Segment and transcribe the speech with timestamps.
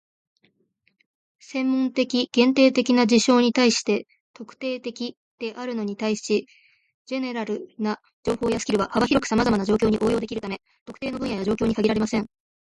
[1.41, 6.47] 専門的、限定的な事象に対して「特定的」であるのに対し、
[7.07, 12.25] "general" な情報やスキルは幅広くさまざまな状況に応用できるため、特定の分野や状況に限られません。